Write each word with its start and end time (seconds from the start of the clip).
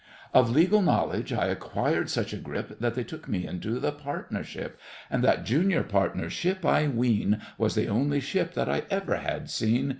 Of 0.33 0.49
legal 0.49 0.81
knowledge 0.81 1.31
I 1.31 1.45
acquired 1.45 2.09
such 2.09 2.33
a 2.33 2.37
grip 2.37 2.79
That 2.79 2.95
they 2.95 3.03
took 3.03 3.27
me 3.27 3.45
into 3.45 3.79
the 3.79 3.91
partnership. 3.91 4.79
And 5.11 5.23
that 5.23 5.43
junior 5.45 5.83
partnership, 5.83 6.65
I 6.65 6.87
ween, 6.87 7.39
Was 7.59 7.75
the 7.75 7.85
only 7.87 8.19
ship 8.19 8.55
that 8.55 8.67
I 8.67 8.81
ever 8.89 9.17
had 9.17 9.51
seen. 9.51 9.89